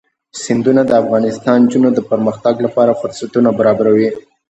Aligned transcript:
سیندونه 0.43 0.81
د 0.85 0.91
افغان 1.01 1.23
نجونو 1.63 1.89
د 1.93 1.99
پرمختګ 2.09 2.55
لپاره 2.65 2.97
فرصتونه 3.01 3.49
برابروي. 3.59 4.09